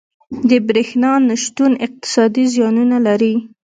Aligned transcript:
•د 0.49 0.51
برېښنا 0.67 1.11
نه 1.27 1.35
شتون 1.43 1.71
اقتصادي 1.85 2.45
زیانونه 2.53 2.97
لري. 3.07 3.33